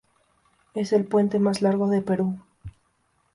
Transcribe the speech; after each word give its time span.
Es 0.73 0.93
el 0.93 1.05
puente 1.05 1.37
más 1.37 1.61
largo 1.61 1.87
del 1.87 2.03
Perú. 2.03 2.39